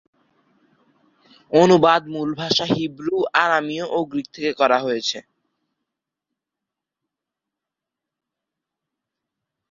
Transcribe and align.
অনুবাদ 1.51 2.01
মূল 2.13 2.29
ভাষা 2.41 2.65
হিব্রু, 2.75 3.17
আরামীয় 3.43 3.85
ও 3.87 3.99
গ্রীক 4.11 4.27
থেকে 4.35 4.51
করা 4.59 4.77
হয়েছে। 4.79 5.17